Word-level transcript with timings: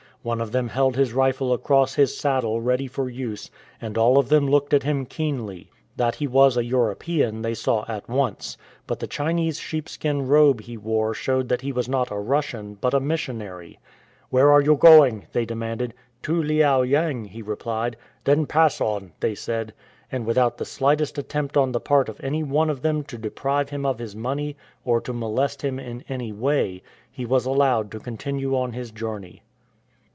One 0.23 0.39
of 0.39 0.51
them 0.51 0.67
held 0.67 0.97
his 0.97 1.13
rifle 1.13 1.51
across 1.51 1.95
his 1.95 2.15
saddle 2.15 2.61
ready 2.61 2.85
for 2.85 3.09
use, 3.09 3.49
and 3.81 3.97
all 3.97 4.19
of 4.19 4.29
them 4.29 4.47
looked 4.47 4.71
at 4.71 4.83
him 4.83 5.03
keenly. 5.07 5.71
That 5.95 6.13
he 6.13 6.27
was 6.27 6.55
a 6.55 6.63
European 6.63 7.41
they 7.41 7.55
saw 7.55 7.85
at 7.87 8.07
once, 8.07 8.55
but 8.85 8.99
the 8.99 9.07
Chinese 9.07 9.57
sheepskin 9.59 10.27
robe 10.27 10.61
he 10.61 10.77
wore 10.77 11.15
showed 11.15 11.49
that 11.49 11.61
he 11.61 11.71
was 11.71 11.89
not 11.89 12.11
a 12.11 12.17
Russian, 12.19 12.75
but 12.79 12.93
a 12.93 12.99
missionary, 12.99 13.79
"Where 14.29 14.51
are 14.51 14.61
you 14.61 14.75
going?" 14.75 15.25
they 15.33 15.43
demanded." 15.43 15.95
To 16.21 16.39
Liao 16.43 16.83
yang,"*"* 16.83 17.25
he 17.25 17.41
re 17.41 17.55
plied. 17.55 17.97
"Then 18.23 18.45
pass 18.45 18.79
on,*" 18.79 19.13
they 19.21 19.33
said. 19.33 19.73
And 20.11 20.27
without 20.27 20.59
the 20.59 20.65
slightest 20.65 21.17
attempt 21.17 21.57
on 21.57 21.71
the 21.71 21.79
part 21.79 22.07
of 22.09 22.19
any 22.23 22.43
one 22.43 22.69
of 22.69 22.83
them 22.83 23.01
to 23.05 23.17
deprive 23.17 23.69
him 23.71 23.87
of 23.87 23.97
his 23.97 24.15
money 24.15 24.55
or 24.85 25.01
to 25.01 25.13
molest 25.13 25.63
him 25.63 25.79
in 25.79 26.03
any 26.07 26.31
way, 26.31 26.83
he 27.11 27.25
was 27.25 27.47
allowed 27.47 27.89
to 27.93 27.99
continue 27.99 28.55
on 28.55 28.73
his 28.73 28.91
journey. 28.91 29.41